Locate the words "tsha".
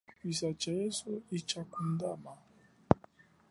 0.59-0.71